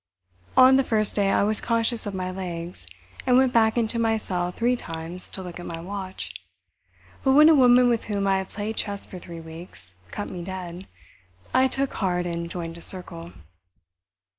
On 0.57 0.77
the 0.77 0.83
first 0.83 1.13
day 1.13 1.29
I 1.29 1.43
was 1.43 1.61
conscious 1.61 2.07
of 2.07 2.15
my 2.15 2.31
legs, 2.31 2.87
and 3.27 3.37
went 3.37 3.53
back 3.53 3.77
into 3.77 3.99
my 3.99 4.17
cell 4.17 4.51
three 4.51 4.75
times 4.75 5.29
to 5.29 5.43
look 5.43 5.59
at 5.59 5.65
my 5.67 5.79
watch, 5.79 6.33
but 7.23 7.33
when 7.33 7.49
a 7.49 7.53
woman 7.53 7.87
with 7.87 8.05
whom 8.05 8.25
I 8.25 8.39
had 8.39 8.49
played 8.49 8.77
chess 8.77 9.05
for 9.05 9.19
three 9.19 9.39
weeks 9.41 9.93
cut 10.09 10.27
me 10.27 10.43
dead, 10.43 10.87
I 11.53 11.67
took 11.67 11.93
heart 11.93 12.25
and 12.25 12.49
joined 12.49 12.79
a 12.79 12.81
circle. 12.81 13.33